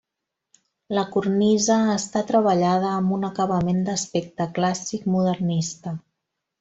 [0.99, 5.95] La cornisa està treballada amb un acabament d'aspecte clàssic modernista.